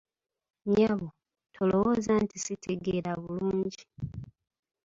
[0.65, 1.07] Nnyabo,
[1.53, 3.83] tolowooza nti sitegeera bulungi.